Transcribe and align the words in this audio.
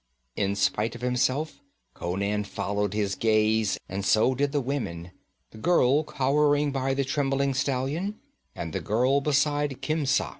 In 0.35 0.55
spite 0.55 0.95
of 0.95 1.01
himself 1.01 1.61
Conan 1.93 2.45
followed 2.45 2.95
his 2.95 3.13
gaze, 3.13 3.77
and 3.87 4.03
so 4.03 4.33
did 4.33 4.51
the 4.51 4.59
women 4.59 5.11
the 5.51 5.59
girl 5.59 6.03
cowering 6.03 6.71
by 6.71 6.95
the 6.95 7.05
trembling 7.05 7.53
stallion, 7.53 8.15
and 8.55 8.73
the 8.73 8.81
girl 8.81 9.21
beside 9.21 9.79
Khemsa. 9.83 10.29